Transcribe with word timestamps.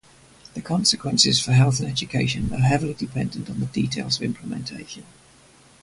The 0.55 0.63
consequences 0.63 1.39
for 1.39 1.51
health 1.51 1.79
and 1.79 1.87
education 1.87 2.51
are 2.53 2.57
heavily 2.57 2.95
dependent 2.95 3.51
on 3.51 3.63
details 3.65 4.15
of 4.15 4.23
implementation. 4.23 5.03